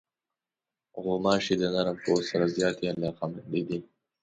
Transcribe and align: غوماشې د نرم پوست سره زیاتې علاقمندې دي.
غوماشې 1.03 1.55
د 1.57 1.63
نرم 1.73 1.97
پوست 2.03 2.25
سره 2.31 2.45
زیاتې 2.55 2.83
علاقمندې 2.93 3.61
دي. 3.67 3.79